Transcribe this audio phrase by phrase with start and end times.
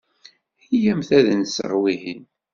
[0.75, 2.23] Iyyamt ad d-nseɣ wihin.